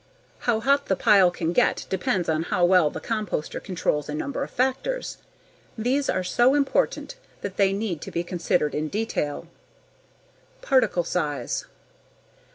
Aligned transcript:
How 0.49 0.59
hot 0.61 0.87
the 0.87 0.95
pile 0.95 1.29
can 1.29 1.53
get 1.53 1.85
depends 1.91 2.27
on 2.27 2.41
how 2.49 2.65
well 2.65 2.89
the 2.89 2.99
composter 2.99 3.59
controls 3.63 4.09
a 4.09 4.15
number 4.15 4.41
of 4.43 4.49
factors. 4.49 5.17
These 5.77 6.09
are 6.09 6.23
so 6.23 6.55
important 6.55 7.17
that 7.41 7.57
they 7.57 7.71
need 7.71 8.01
to 8.01 8.09
be 8.09 8.23
considered 8.23 8.73
in 8.73 8.87
detail. 8.87 9.45
_Particle 10.63 11.05
size. 11.05 11.65